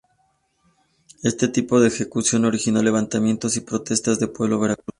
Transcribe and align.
Este 1.21 1.47
tipo 1.47 1.79
de 1.79 1.87
ejecución 1.89 2.45
originó 2.45 2.81
levantamientos 2.81 3.55
y 3.57 3.61
protestas 3.61 4.17
del 4.19 4.31
pueblo 4.31 4.59
veracruzano. 4.59 4.89